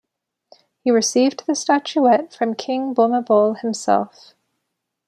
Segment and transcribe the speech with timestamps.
[0.83, 4.33] He received the statuette from King Bhumibol himself.